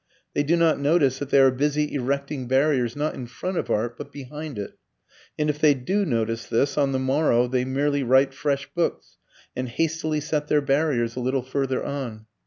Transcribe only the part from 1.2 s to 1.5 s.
they